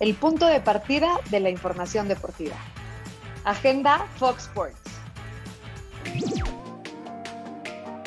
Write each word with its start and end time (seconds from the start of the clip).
el 0.00 0.14
punto 0.14 0.46
de 0.46 0.60
partida 0.60 1.20
de 1.30 1.40
la 1.40 1.50
información 1.50 2.08
deportiva. 2.08 2.56
Agenda 3.44 4.06
Fox 4.16 4.44
Sports. 4.44 4.78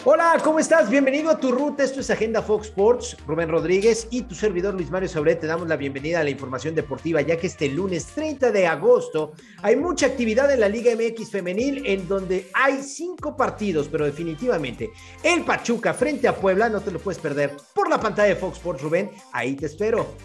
Hola, 0.03 0.41
¿cómo 0.43 0.57
estás? 0.57 0.89
Bienvenido 0.89 1.29
a 1.29 1.39
tu 1.39 1.51
ruta. 1.51 1.83
Esto 1.83 1.99
es 1.99 2.09
Agenda 2.09 2.41
Fox 2.41 2.69
Sports. 2.69 3.17
Rubén 3.27 3.49
Rodríguez 3.49 4.07
y 4.09 4.23
tu 4.23 4.33
servidor 4.33 4.73
Luis 4.73 4.89
Mario 4.89 5.07
Sobre 5.07 5.35
te 5.35 5.45
damos 5.45 5.67
la 5.67 5.75
bienvenida 5.75 6.21
a 6.21 6.23
la 6.23 6.31
información 6.31 6.73
deportiva, 6.73 7.21
ya 7.21 7.37
que 7.37 7.45
este 7.45 7.69
lunes 7.69 8.07
30 8.07 8.51
de 8.51 8.65
agosto 8.65 9.33
hay 9.61 9.75
mucha 9.75 10.07
actividad 10.07 10.51
en 10.51 10.61
la 10.61 10.69
Liga 10.69 10.91
MX 10.95 11.29
Femenil, 11.29 11.85
en 11.85 12.07
donde 12.07 12.49
hay 12.55 12.81
cinco 12.81 13.37
partidos, 13.37 13.89
pero 13.89 14.05
definitivamente 14.05 14.89
el 15.21 15.43
Pachuca 15.43 15.93
frente 15.93 16.27
a 16.27 16.35
Puebla 16.35 16.67
no 16.67 16.81
te 16.81 16.89
lo 16.89 16.97
puedes 16.97 17.21
perder 17.21 17.55
por 17.75 17.87
la 17.87 17.99
pantalla 17.99 18.29
de 18.29 18.35
Fox 18.37 18.57
Sports, 18.57 18.81
Rubén. 18.81 19.11
Ahí 19.33 19.55
te 19.55 19.67
espero. 19.67 20.15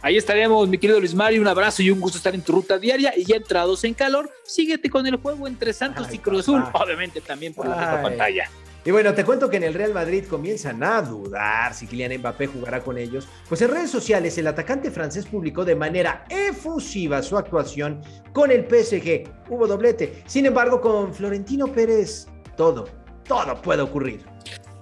Ahí 0.00 0.16
estaremos, 0.16 0.68
mi 0.68 0.78
querido 0.78 1.00
Luis 1.00 1.14
Mario. 1.14 1.40
Un 1.40 1.48
abrazo 1.48 1.82
y 1.82 1.90
un 1.90 2.00
gusto 2.00 2.18
estar 2.18 2.34
en 2.34 2.42
tu 2.42 2.52
ruta 2.52 2.78
diaria. 2.78 3.12
Y 3.16 3.24
ya 3.24 3.36
entrados 3.36 3.82
en 3.82 3.94
calor, 3.94 4.30
síguete 4.44 4.88
con 4.88 5.06
el 5.06 5.16
juego 5.16 5.48
entre 5.48 5.72
Santos 5.72 6.06
y 6.12 6.18
Cruz 6.18 6.40
Azul, 6.40 6.62
obviamente 6.72 7.20
también 7.20 7.52
por 7.52 7.66
la 7.66 8.00
pantalla. 8.02 8.48
Y 8.84 8.92
bueno, 8.92 9.12
te 9.12 9.24
cuento 9.24 9.50
que 9.50 9.56
en 9.56 9.64
el 9.64 9.74
Real 9.74 9.92
Madrid 9.92 10.24
comienzan 10.30 10.82
a 10.84 11.02
dudar 11.02 11.74
si 11.74 11.86
Kylian 11.86 12.20
Mbappé 12.20 12.46
jugará 12.46 12.80
con 12.80 12.96
ellos. 12.96 13.28
Pues 13.48 13.60
en 13.60 13.70
redes 13.70 13.90
sociales 13.90 14.38
el 14.38 14.46
atacante 14.46 14.90
francés 14.90 15.26
publicó 15.26 15.64
de 15.64 15.74
manera 15.74 16.24
efusiva 16.30 17.20
su 17.22 17.36
actuación 17.36 18.00
con 18.32 18.52
el 18.52 18.66
PSG. 18.66 19.24
Hubo 19.50 19.66
doblete. 19.66 20.22
Sin 20.26 20.46
embargo, 20.46 20.80
con 20.80 21.12
Florentino 21.12 21.66
Pérez, 21.66 22.28
todo, 22.56 22.88
todo 23.24 23.60
puede 23.60 23.82
ocurrir. 23.82 24.24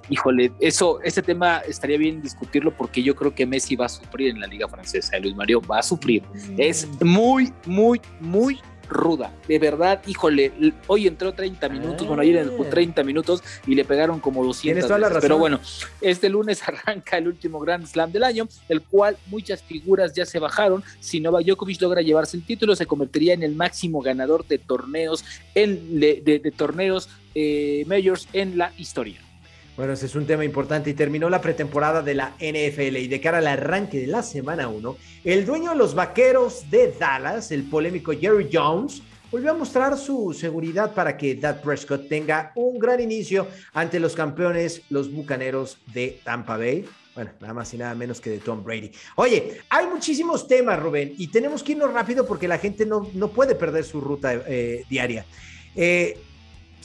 Híjole, 0.09 0.53
eso, 0.61 1.01
este 1.03 1.23
tema 1.23 1.59
estaría 1.59 1.99
bien 1.99 2.23
discutirlo 2.23 2.71
porque 2.77 3.03
yo 3.03 3.15
creo 3.15 3.35
que 3.35 3.47
Messi 3.47 3.77
va 3.77 3.87
a 3.87 3.89
sufrir 3.89 4.31
en 4.31 4.41
la 4.41 4.47
Liga 4.47 4.69
Francesa. 4.69 5.19
Luis 5.19 5.35
Mario 5.35 5.61
va 5.61 5.79
a 5.81 5.83
sufrir. 5.83 6.23
Es 6.57 6.89
muy, 7.01 7.53
muy, 7.67 8.01
muy 8.21 8.61
ruda. 8.89 9.33
De 9.49 9.59
verdad, 9.59 10.03
híjole, 10.07 10.53
hoy 10.87 11.07
entró 11.07 11.33
30 11.35 11.69
minutos, 11.69 12.07
bueno, 12.07 12.23
ayer 12.23 12.37
entró 12.37 12.65
30 12.65 13.03
minutos 13.03 13.43
y 13.67 13.75
le 13.75 13.85
pegaron 13.85 14.21
como 14.21 14.45
200 14.45 14.91
Pero 15.21 15.39
bueno, 15.39 15.61
este 16.01 16.29
lunes 16.29 16.63
arranca 16.67 17.19
el 17.19 17.29
último 17.29 17.59
Grand 17.61 17.87
Slam 17.87 18.13
del 18.13 18.25
año, 18.25 18.49
el 18.69 18.83
cual 18.83 19.17
muchas 19.27 19.63
figuras 19.63 20.13
ya 20.13 20.25
se 20.25 20.39
bajaron. 20.39 20.83
Si 21.01 21.21
Novak 21.21 21.45
Djokovic 21.45 21.81
logra 21.81 22.03
llevarse 22.03 22.37
el 22.37 22.45
título, 22.45 22.77
se 22.77 22.87
convertiría 22.87 23.35
en 23.35 23.43
el 23.43 23.55
máximo 23.55 24.01
ganador 24.01 24.47
de 24.47 24.59
torneos, 24.59 25.25
en, 25.55 26.01
de, 26.01 26.53
torneos 26.57 27.09
eh, 27.35 27.85
majors 27.87 28.29
en 28.33 28.59
la 28.59 28.73
historia. 28.79 29.26
Bueno, 29.77 29.93
ese 29.93 30.07
es 30.07 30.15
un 30.15 30.27
tema 30.27 30.43
importante 30.43 30.89
y 30.89 30.95
terminó 30.95 31.29
la 31.29 31.43
pretemporada 31.43 32.01
de 32.01 32.15
la 32.15 32.35
NFL 32.39 32.97
y 32.97 33.09
de 33.09 33.21
cara 33.21 33.39
al 33.39 33.47
arranque 33.47 34.01
de 34.01 34.07
la 34.07 34.23
semana 34.23 34.69
1, 34.69 34.97
el 35.25 35.45
dueño 35.45 35.73
de 35.73 35.77
los 35.77 35.95
Vaqueros 35.95 36.71
de 36.71 36.95
Dallas, 36.99 37.53
el 37.53 37.65
polémico 37.65 38.13
Jerry 38.13 38.49
Jones, 38.51 39.03
volvió 39.31 39.51
a 39.51 39.55
mostrar 39.55 39.99
su 39.99 40.33
seguridad 40.33 40.95
para 40.95 41.15
que 41.19 41.35
Dak 41.35 41.61
Prescott 41.61 42.09
tenga 42.09 42.53
un 42.55 42.79
gran 42.79 43.01
inicio 43.01 43.49
ante 43.75 44.01
los 44.01 44.15
campeones, 44.15 44.81
los 44.89 45.13
Bucaneros 45.13 45.77
de 45.93 46.21
Tampa 46.25 46.57
Bay. 46.57 46.87
Bueno, 47.15 47.33
nada 47.41 47.53
más 47.53 47.75
y 47.75 47.77
nada 47.77 47.95
menos 47.95 48.19
que 48.19 48.31
de 48.31 48.39
Tom 48.39 48.65
Brady. 48.65 48.91
Oye, 49.17 49.61
hay 49.69 49.87
muchísimos 49.89 50.49
temas, 50.49 50.81
Rubén, 50.81 51.13
y 51.19 51.27
tenemos 51.29 51.63
que 51.63 51.73
irnos 51.73 51.93
rápido 51.93 52.27
porque 52.27 52.49
la 52.49 52.57
gente 52.57 52.87
no, 52.87 53.11
no 53.13 53.29
puede 53.29 53.55
perder 53.55 53.85
su 53.85 54.01
ruta 54.01 54.33
eh, 54.47 54.85
diaria. 54.89 55.27
Eh, 55.75 56.19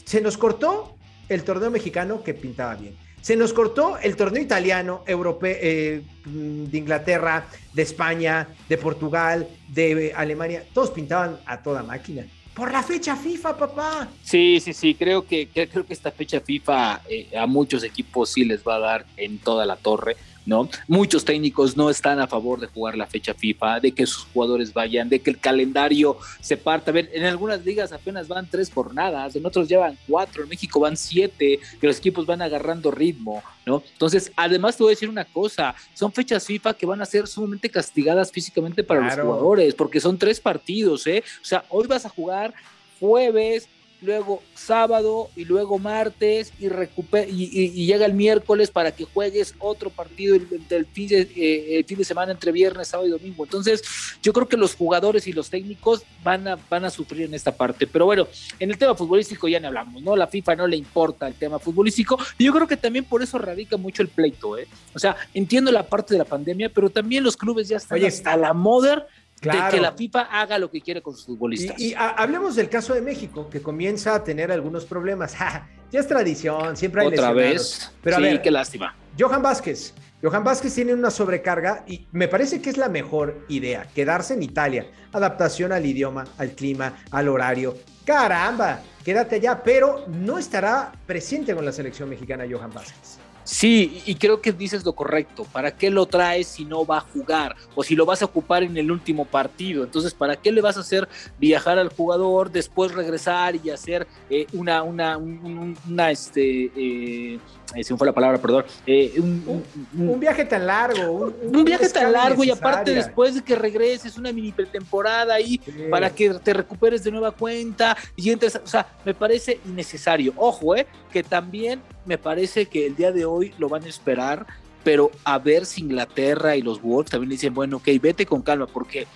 se 0.03 0.19
nos 0.19 0.38
cortó 0.38 0.97
el 1.34 1.44
torneo 1.44 1.72
mexicano 1.72 2.24
que 2.24 2.34
pintaba 2.34 2.76
bien. 2.76 2.96
Se 3.22 3.36
nos 3.36 3.54
cortó 3.54 3.98
el 4.00 4.16
torneo 4.16 4.42
italiano, 4.42 5.04
europeo, 5.06 5.56
eh, 5.60 6.02
de 6.26 6.78
Inglaterra, 6.78 7.48
de 7.72 7.82
España, 7.84 8.48
de 8.68 8.78
Portugal, 8.78 9.48
de 9.68 10.12
Alemania. 10.16 10.64
Todos 10.74 10.90
pintaban 10.90 11.40
a 11.46 11.62
toda 11.62 11.84
máquina. 11.84 12.26
Por 12.56 12.72
la 12.72 12.84
fecha 12.84 13.16
FIFA, 13.16 13.58
papá. 13.58 14.09
Sí, 14.24 14.59
sí, 14.59 14.74
sí. 14.74 14.96
Creo 14.96 15.26
que, 15.26 15.48
creo 15.48 15.86
que 15.86 15.94
esta 15.94 16.12
fecha 16.12 16.42
FIFA 16.42 17.02
eh, 17.08 17.30
a 17.38 17.46
muchos 17.46 17.84
equipos 17.84 18.31
sí 18.31 18.44
les 18.44 18.63
va 18.63 18.75
a 18.75 18.80
dar 18.80 19.06
en 19.18 19.38
toda 19.38 19.66
la 19.66 19.78
torre. 19.78 20.18
¿No? 20.51 20.69
Muchos 20.89 21.23
técnicos 21.23 21.78
no 21.78 21.89
están 21.89 22.19
a 22.19 22.28
favor 22.28 22.59
de 22.59 22.67
jugar 22.67 22.97
la 22.97 23.07
fecha 23.07 23.34
FIFA, 23.34 23.79
de 23.79 23.94
que 23.94 24.06
sus 24.06 24.25
jugadores 24.25 24.73
vayan, 24.73 25.07
de 25.07 25.22
que 25.22 25.29
el 25.29 25.39
calendario 25.39 26.17
se 26.41 26.57
parta. 26.57 26.91
A 26.91 26.94
ver, 26.94 27.09
en 27.13 27.23
algunas 27.23 27.63
ligas 27.63 27.94
apenas 27.94 28.28
van 28.28 28.50
tres 28.50 28.69
jornadas, 28.69 29.34
en 29.34 29.45
otros 29.45 29.69
llevan 29.69 29.97
cuatro, 30.09 30.44
en 30.44 30.50
México 30.50 30.81
van 30.81 30.97
siete, 30.97 31.57
que 31.79 31.88
los 31.88 32.00
equipos 32.00 32.25
van 32.25 32.41
agarrando 32.41 32.91
ritmo, 32.91 33.41
¿no? 33.66 33.81
Entonces, 33.94 34.29
además 34.35 34.75
te 34.75 34.84
voy 34.84 34.91
a 34.91 34.95
decir 34.95 35.07
una 35.07 35.23
cosa, 35.23 35.73
son 35.94 36.12
fechas 36.12 36.45
FIFA 36.45 36.73
que 36.73 36.85
van 36.85 37.01
a 37.01 37.06
ser 37.06 37.28
sumamente 37.28 37.69
castigadas 37.69 38.29
físicamente 38.29 38.83
para 38.83 39.00
los 39.00 39.13
jugadores, 39.13 39.73
porque 39.73 40.01
son 40.01 40.18
tres 40.18 40.41
partidos, 40.41 41.07
¿eh? 41.07 41.23
O 41.41 41.45
sea, 41.45 41.63
hoy 41.69 41.88
vas 41.88 42.06
a 42.06 42.09
jugar 42.09 42.53
jueves, 43.00 43.69
luego 44.01 44.41
sábado 44.56 45.29
y 45.35 45.45
luego 45.45 45.78
martes 45.78 46.51
y, 46.59 46.66
y, 46.67 47.85
llega 47.85 48.06
el 48.06 48.13
miércoles 48.13 48.72
para 48.72 48.91
que 48.91 49.06
juegues 49.06 49.56
otro 49.59 49.89
partido 49.89 50.35
el, 50.35 50.85
fin 50.88 51.07
de, 51.07 51.22
eh, 51.35 51.78
el 51.79 51.85
fin 51.85 51.97
de 51.97 52.03
semana 52.03 52.31
entre 52.31 52.51
viernes, 52.51 52.88
sábado 52.88 53.07
y 53.07 53.12
domingo. 53.12 53.44
Entonces, 53.44 53.84
yo 54.22 54.34
creo 54.34 54.47
que 54.47 54.57
los 54.57 54.75
jugadores 54.75 55.28
y 55.28 55.34
los 55.34 55.50
técnicos 55.50 56.03
van 56.23 56.47
a, 56.47 56.57
van 56.69 56.85
a 56.85 56.89
sufrir 56.89 57.23
en 57.23 57.34
esta 57.34 57.56
parte. 57.56 57.85
Pero 57.88 58.06
bueno, 58.06 58.28
en 58.59 58.72
el 58.72 58.78
tema 58.78 58.95
futbolístico 58.95 59.47
ya 59.47 59.59
no 59.59 59.67
hablamos, 59.67 60.01
¿no? 60.01 60.16
La 60.16 60.28
FIFA 60.28 60.56
no 60.56 60.68
le 60.68 60.78
importa 60.78 61.28
el 61.28 61.35
tema 61.35 61.59
futbolístico 61.59 62.18
y 62.38 62.45
yo 62.45 62.53
creo 62.53 62.68
que 62.68 62.78
también 62.78 63.06
por 63.06 63.22
eso 63.22 63.38
radica 63.38 63.78
mucho 63.78 64.01
el 64.01 64.09
pleito, 64.09 64.57
¿eh? 64.57 64.68
O 64.94 65.00
sea, 65.00 65.16
entiendo 65.33 65.72
la 65.72 65.88
parte 65.88 66.13
de 66.16 66.18
la 66.18 66.25
pandemia, 66.25 66.69
pero 66.69 66.89
también 66.89 67.23
los 67.23 67.38
clubes 67.38 67.68
ya 67.68 67.78
están 67.78 68.03
hasta 68.03 68.35
la 68.35 68.53
moda 68.53 69.07
de 69.50 69.72
que 69.72 69.81
la 69.81 69.94
FIFA 69.94 70.22
haga 70.22 70.59
lo 70.59 70.69
que 70.69 70.81
quiere 70.81 71.02
con 71.02 71.16
sus 71.16 71.25
futbolistas. 71.25 71.79
Y, 71.79 71.94
hablemos 71.96 72.56
del 72.56 72.69
caso 72.69 72.94
de 72.94 73.02
México, 73.02 73.50
que 73.50 73.62
comienza 73.62 74.16
a 74.16 74.24
tener 74.24 74.52
algunos 74.52 74.85
problemas. 74.85 75.35
ya 75.91 76.00
es 76.00 76.07
tradición, 76.07 76.78
siempre 76.78 77.02
hay 77.02 77.07
Otra 77.07 77.34
vez. 77.34 77.91
Pero 78.01 78.18
sí, 78.18 78.40
qué 78.44 78.51
lástima. 78.51 78.96
Johan 79.18 79.41
Vázquez. 79.41 79.94
Johan 80.22 80.44
Vázquez 80.44 80.75
tiene 80.75 80.94
una 80.94 81.09
sobrecarga 81.09 81.84
y 81.88 82.06
me 82.12 82.28
parece 82.28 82.62
que 82.62 82.69
es 82.69 82.78
la 82.78 82.90
mejor 82.90 83.44
idea, 83.50 83.88
quedarse 83.96 84.35
en 84.35 84.44
Italia. 84.44 84.85
Adaptación 85.12 85.72
al 85.72 85.84
idioma, 85.84 86.25
al 86.38 86.51
clima, 86.51 86.94
al 87.09 87.28
horario. 87.28 87.75
Caramba, 88.06 88.81
quédate 89.03 89.38
allá, 89.38 89.63
pero 89.63 90.06
no 90.07 90.38
estará 90.38 90.91
presente 91.07 91.56
con 91.56 91.66
la 91.66 91.72
selección 91.72 92.07
mexicana 92.07 92.46
Johan 92.50 92.72
Vázquez. 92.72 93.18
Sí, 93.44 94.02
y 94.06 94.16
creo 94.16 94.41
que 94.41 94.52
dices 94.52 94.85
lo 94.85 94.94
correcto. 94.94 95.46
¿Para 95.46 95.72
qué 95.72 95.90
lo 95.90 96.06
traes 96.06 96.47
si 96.47 96.66
no 96.66 96.85
va 96.85 96.97
a 96.97 97.02
jugar? 97.02 97.56
O 97.75 97.84
si 97.84 97.96
lo 97.96 98.06
vas 98.06 98.22
a 98.22 98.25
ocupar 98.25 98.63
en 98.63 98.78
el 98.78 98.91
último 98.91 99.25
partido. 99.25 99.84
Entonces, 99.84 100.13
¿para 100.13 100.35
qué 100.35 100.52
le 100.52 100.62
vas 100.62 100.78
a 100.78 100.81
hacer 100.81 101.07
viajar 101.40 101.78
al 101.78 101.90
jugador, 101.90 102.51
después 102.51 102.94
regresar 102.94 103.56
y 103.56 103.69
hacer 103.69 104.07
eh, 104.30 104.47
una, 104.53 104.84
una, 104.84 105.18
una, 105.18 106.12
este, 106.12 106.72
eh, 106.75 107.40
eh, 107.75 107.84
se 107.84 107.94
me 107.94 107.97
fue 107.97 108.07
la 108.07 108.13
palabra, 108.13 108.38
perdón. 108.38 108.66
Eh, 108.85 109.13
un, 109.18 110.19
viaje 110.19 110.46
tan 110.46 110.68
largo. 110.68 111.34
Un, 111.41 111.63
viaje 111.63 111.88
tan 111.90 112.12
largo 112.12 112.44
y 112.44 112.51
aparte 112.51 112.94
después 112.94 113.35
de 113.35 113.41
que 113.41 113.56
regreses 113.56 114.18
una 114.18 114.31
mini 114.31 114.51
pretemporada 114.51 115.34
ahí 115.34 115.59
para 115.90 116.09
que 116.09 116.31
te 116.35 116.53
recuperes 116.53 117.03
de 117.03 117.12
nueva 117.12 117.31
cuenta 117.31 117.96
y 118.16 118.30
entres, 118.30 118.56
o 118.57 118.68
sea, 118.68 118.88
me 119.06 119.13
parece 119.13 119.59
innecesario. 119.66 120.34
Ojo, 120.35 120.75
eh, 120.75 120.85
que 121.12 121.24
también 121.24 121.81
me 122.06 122.17
parece 122.17 122.66
que 122.66 122.85
el 122.85 122.95
día 122.95 123.12
de 123.12 123.25
hoy 123.25 123.53
lo 123.57 123.69
van 123.69 123.84
a 123.84 123.88
esperar, 123.89 124.45
pero 124.84 125.12
a 125.23 125.38
ver 125.38 125.66
si 125.66 125.81
Inglaterra 125.81 126.56
y 126.56 126.62
los 126.62 126.81
Wolves 126.81 127.12
también 127.12 127.29
dicen, 127.29 127.53
bueno, 127.53 127.78
ok, 127.78 127.88
vete 128.01 128.25
con 128.25 128.41
calma, 128.41 128.67
porque 128.67 129.07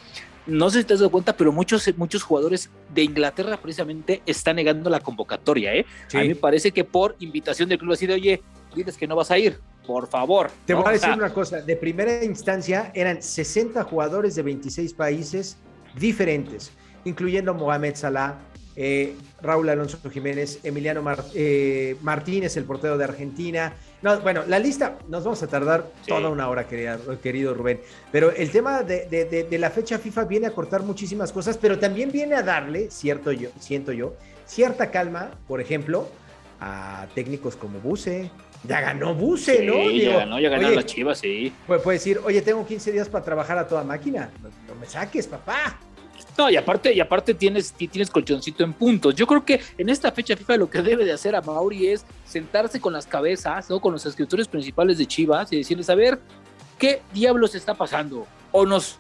no 0.47 0.69
sé 0.69 0.79
si 0.79 0.85
te 0.85 0.93
has 0.93 0.99
dado 0.99 1.11
cuenta, 1.11 1.35
pero 1.35 1.51
muchos, 1.51 1.89
muchos 1.97 2.23
jugadores 2.23 2.69
de 2.93 3.03
Inglaterra 3.03 3.57
precisamente 3.57 4.21
están 4.25 4.57
negando 4.57 4.89
la 4.89 4.99
convocatoria, 4.99 5.73
¿eh? 5.73 5.85
A 6.13 6.19
mí 6.19 6.29
me 6.29 6.35
parece 6.35 6.71
que 6.71 6.83
por 6.83 7.15
invitación 7.19 7.67
del 7.67 7.79
club 7.79 7.93
así 7.93 8.05
de, 8.05 8.13
oye, 8.13 8.43
dices 8.75 8.97
que 8.97 9.07
no 9.07 9.15
vas 9.15 9.31
a 9.31 9.39
ir, 9.39 9.59
por 9.87 10.07
favor. 10.07 10.51
Te 10.65 10.73
voy 10.73 10.83
a 10.85 10.91
decir 10.91 11.09
una 11.09 11.33
cosa, 11.33 11.61
de 11.61 11.75
primera 11.75 12.23
instancia 12.23 12.91
eran 12.93 13.21
60 13.21 13.83
jugadores 13.85 14.35
de 14.35 14.43
26 14.43 14.93
países 14.93 15.57
diferentes, 15.95 16.71
incluyendo 17.05 17.53
Mohamed 17.53 17.95
Salah, 17.95 18.39
eh, 18.75 19.15
Raúl 19.41 19.69
Alonso 19.69 19.97
Jiménez, 20.09 20.59
Emiliano 20.63 21.03
eh, 21.33 21.95
Martínez, 22.01 22.57
el 22.57 22.65
portero 22.65 22.97
de 22.97 23.03
Argentina. 23.03 23.73
No, 24.01 24.19
bueno, 24.19 24.43
la 24.47 24.59
lista 24.59 24.97
nos 25.07 25.23
vamos 25.23 25.41
a 25.43 25.47
tardar 25.47 25.85
toda 26.05 26.29
una 26.29 26.49
hora, 26.49 26.67
querido 26.67 27.53
Rubén. 27.53 27.79
Pero 28.11 28.31
el 28.31 28.51
tema 28.51 28.83
de, 28.83 29.47
la 29.57 29.69
fecha 29.69 29.97
FIFA 29.97 30.25
viene 30.25 30.47
a 30.47 30.51
cortar 30.51 30.83
muchísimas 30.83 31.31
cosas, 31.31 31.57
pero 31.57 31.79
también 31.79 32.11
viene 32.11 32.35
a 32.35 32.43
darle, 32.43 32.89
cierto 32.91 33.31
yo, 33.31 33.49
siento 33.59 33.91
yo, 33.91 34.15
cierta 34.45 34.91
calma, 34.91 35.31
por 35.47 35.61
ejemplo, 35.61 36.09
a 36.59 37.07
técnicos 37.15 37.55
como 37.55 37.79
Buse. 37.79 38.29
Ya 38.67 38.81
ganó 38.81 39.13
Buse, 39.13 39.63
¿no? 39.63 39.89
ya 39.91 40.19
ganó, 40.19 40.39
ya 40.39 40.49
ganó 40.49 40.69
la 40.71 40.83
Chivas, 40.83 41.19
sí. 41.19 41.53
Puede, 41.67 41.81
decir, 41.85 42.19
oye, 42.23 42.41
tengo 42.41 42.65
15 42.65 42.91
días 42.91 43.09
para 43.09 43.23
trabajar 43.23 43.57
a 43.57 43.67
toda 43.67 43.83
máquina. 43.83 44.31
no 44.67 44.75
me 44.75 44.85
saques, 44.85 45.27
papá. 45.27 45.79
No, 46.37 46.49
y 46.49 46.57
aparte, 46.57 46.93
y 46.93 46.99
aparte 46.99 47.33
tienes, 47.33 47.71
tienes 47.73 48.09
colchoncito 48.09 48.63
en 48.63 48.73
puntos. 48.73 49.15
Yo 49.15 49.25
creo 49.25 49.45
que 49.45 49.61
en 49.77 49.89
esta 49.89 50.11
fecha 50.11 50.35
FIFA 50.35 50.57
lo 50.57 50.69
que 50.69 50.81
debe 50.81 51.05
de 51.05 51.13
hacer 51.13 51.35
a 51.35 51.41
Mauri 51.41 51.87
es 51.87 52.05
sentarse 52.25 52.81
con 52.81 52.91
las 52.91 53.07
cabezas, 53.07 53.69
¿no? 53.69 53.79
Con 53.79 53.93
los 53.93 54.05
escritores 54.05 54.47
principales 54.47 54.97
de 54.97 55.05
Chivas 55.05 55.51
y 55.53 55.57
decirles, 55.57 55.89
a 55.89 55.95
ver, 55.95 56.19
¿qué 56.77 57.01
diablos 57.13 57.55
está 57.55 57.73
pasando? 57.73 58.27
O 58.51 58.65
nos 58.65 58.97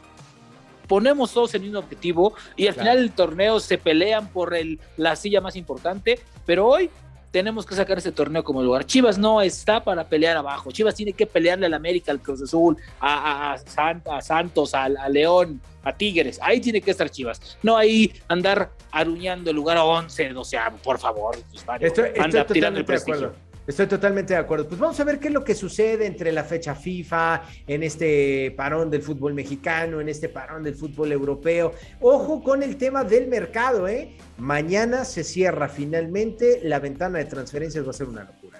ponemos 0.87 1.33
todos 1.33 1.53
el 1.55 1.63
mismo 1.63 1.79
objetivo 1.79 2.35
y 2.55 2.67
al 2.67 2.73
final 2.75 2.97
del 2.97 3.11
torneo 3.11 3.59
se 3.59 3.77
pelean 3.77 4.27
por 4.29 4.53
el, 4.53 4.79
la 4.97 5.15
silla 5.15 5.41
más 5.41 5.55
importante, 5.55 6.19
pero 6.45 6.67
hoy 6.67 6.89
tenemos 7.35 7.65
que 7.65 7.75
sacar 7.75 7.97
ese 7.97 8.13
torneo 8.13 8.45
como 8.45 8.63
lugar. 8.63 8.85
Chivas 8.85 9.17
no 9.17 9.41
está 9.41 9.83
para 9.83 10.05
pelear 10.05 10.37
abajo. 10.37 10.71
Chivas 10.71 10.95
tiene 10.95 11.11
que 11.11 11.25
pelearle 11.25 11.65
al 11.65 11.73
América, 11.73 12.13
al 12.13 12.21
Cruz 12.21 12.41
Azul, 12.41 12.77
a, 12.97 13.51
a, 13.51 14.21
Santos, 14.21 14.73
a, 14.73 14.87
León, 15.09 15.59
a 15.83 15.91
Tigres. 15.91 16.39
Ahí 16.41 16.61
tiene 16.61 16.79
que 16.79 16.91
estar 16.91 17.09
Chivas. 17.09 17.57
No 17.61 17.75
ahí 17.75 18.13
andar 18.29 18.69
aruñando 18.89 19.49
el 19.49 19.55
lugar 19.57 19.75
a 19.75 19.83
11, 19.83 20.29
12, 20.29 20.57
por 20.81 20.97
favor. 20.97 21.35
Pues, 21.51 21.65
estoy, 21.81 22.11
anda 22.17 22.45
tirando 22.45 22.79
el 22.79 22.85
prestigio. 22.85 23.33
Estoy 23.67 23.87
totalmente 23.87 24.33
de 24.33 24.39
acuerdo. 24.39 24.67
Pues 24.67 24.79
vamos 24.79 24.99
a 24.99 25.03
ver 25.03 25.19
qué 25.19 25.29
es 25.29 25.33
lo 25.33 25.43
que 25.43 25.55
sucede 25.55 26.05
entre 26.05 26.31
la 26.31 26.43
fecha 26.43 26.75
FIFA, 26.75 27.41
en 27.65 27.83
este 27.83 28.53
parón 28.55 28.91
del 28.91 29.01
fútbol 29.01 29.33
mexicano, 29.33 29.99
en 29.99 30.09
este 30.09 30.29
parón 30.29 30.63
del 30.63 30.75
fútbol 30.75 31.11
europeo. 31.11 31.73
Ojo 31.99 32.43
con 32.43 32.61
el 32.61 32.77
tema 32.77 33.03
del 33.03 33.27
mercado, 33.27 33.87
¿eh? 33.87 34.15
Mañana 34.37 35.03
se 35.03 35.23
cierra 35.23 35.67
finalmente 35.67 36.59
la 36.63 36.79
ventana 36.79 37.17
de 37.17 37.25
transferencias, 37.25 37.85
va 37.85 37.89
a 37.89 37.93
ser 37.93 38.07
una 38.07 38.23
locura. 38.23 38.59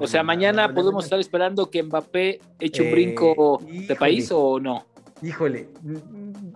o 0.00 0.06
sea, 0.06 0.22
mañana 0.22 0.72
podemos 0.74 1.04
estar 1.04 1.18
esperando 1.18 1.70
que 1.70 1.82
Mbappé 1.82 2.40
eche 2.60 2.82
un 2.82 2.90
brinco 2.90 3.60
eh, 3.66 3.86
de 3.86 3.96
país 3.96 4.30
o 4.32 4.60
no. 4.60 4.84
Híjole, 5.22 5.70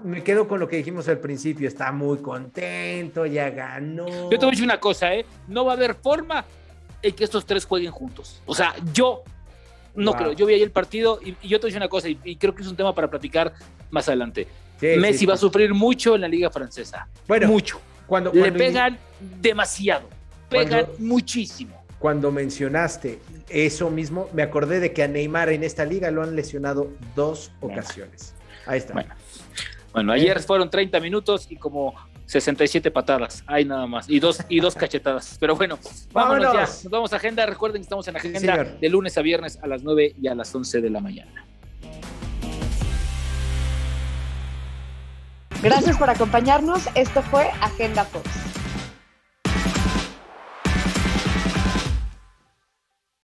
me 0.04 0.22
quedo 0.22 0.46
con 0.46 0.60
lo 0.60 0.68
que 0.68 0.76
dijimos 0.76 1.08
al 1.08 1.18
principio, 1.18 1.66
está 1.66 1.92
muy 1.92 2.18
contento, 2.18 3.24
ya 3.24 3.48
ganó. 3.48 4.06
Yo 4.30 4.30
te 4.30 4.36
voy 4.36 4.48
a 4.48 4.50
decir 4.50 4.64
una 4.64 4.78
cosa, 4.78 5.14
¿eh? 5.14 5.24
No 5.48 5.64
va 5.64 5.72
a 5.72 5.76
haber 5.76 5.94
forma 5.94 6.44
en 7.02 7.14
que 7.14 7.24
estos 7.24 7.46
tres 7.46 7.64
jueguen 7.64 7.90
juntos. 7.90 8.40
O 8.46 8.54
sea, 8.54 8.74
yo 8.92 9.24
no 9.94 10.12
creo. 10.12 10.32
Yo 10.32 10.46
vi 10.46 10.54
ahí 10.54 10.62
el 10.62 10.70
partido 10.70 11.20
y, 11.22 11.36
yo 11.46 11.60
te 11.60 11.66
decir 11.66 11.78
una 11.78 11.88
cosa, 11.88 12.08
y, 12.08 12.36
creo 12.36 12.54
que 12.54 12.62
es 12.62 12.68
un 12.68 12.76
tema 12.76 12.94
para 12.94 13.08
platicar 13.08 13.52
más 13.90 14.08
adelante. 14.08 14.46
Messi 14.80 15.26
va 15.26 15.34
a 15.34 15.36
sufrir 15.36 15.74
mucho 15.74 16.14
en 16.14 16.22
la 16.22 16.28
liga 16.28 16.50
francesa. 16.50 17.06
Bueno, 17.28 17.48
mucho. 17.48 17.80
Cuando, 18.06 18.32
Le 18.32 18.50
pegan 18.50 18.98
demasiado. 19.40 20.08
Pegan 20.48 20.86
muchísimo. 20.98 21.80
Cuando 21.98 22.32
mencionaste 22.32 23.20
eso 23.50 23.90
mismo, 23.90 24.28
me 24.32 24.42
acordé 24.42 24.80
de 24.80 24.92
que 24.92 25.02
a 25.02 25.08
Neymar 25.08 25.50
en 25.50 25.64
esta 25.64 25.84
liga 25.84 26.10
lo 26.10 26.22
han 26.22 26.34
lesionado 26.34 26.90
dos 27.14 27.52
ocasiones. 27.60 28.34
Ahí 28.66 28.78
está. 28.78 28.94
Bueno, 28.94 29.14
bueno 29.92 30.12
ayer 30.12 30.40
fueron 30.40 30.70
30 30.70 30.98
minutos 30.98 31.46
y 31.50 31.56
como 31.56 31.94
67 32.30 32.92
patadas, 32.92 33.42
hay 33.48 33.64
nada 33.64 33.88
más, 33.88 34.08
y 34.08 34.20
dos, 34.20 34.44
y 34.48 34.60
dos 34.60 34.74
cachetadas. 34.76 35.36
Pero 35.40 35.56
bueno, 35.56 35.80
vámonos, 36.12 36.54
ya, 36.54 36.60
nos 36.60 36.88
vamos 36.88 37.12
a 37.12 37.16
agenda. 37.16 37.44
Recuerden 37.44 37.80
que 37.80 37.86
estamos 37.86 38.06
en 38.06 38.16
agenda 38.16 38.64
de 38.80 38.88
lunes 38.88 39.18
a 39.18 39.22
viernes 39.22 39.58
a 39.60 39.66
las 39.66 39.82
9 39.82 40.14
y 40.22 40.28
a 40.28 40.34
las 40.36 40.54
11 40.54 40.80
de 40.80 40.90
la 40.90 41.00
mañana. 41.00 41.44
Gracias 45.60 45.98
por 45.98 46.08
acompañarnos. 46.08 46.88
Esto 46.94 47.20
fue 47.22 47.50
Agenda 47.60 48.04
Fox. 48.04 48.49